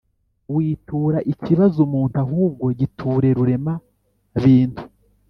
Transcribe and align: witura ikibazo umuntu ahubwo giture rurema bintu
witura 0.55 1.19
ikibazo 1.33 1.77
umuntu 1.87 2.15
ahubwo 2.25 2.65
giture 2.79 3.29
rurema 3.37 3.73
bintu 4.43 4.83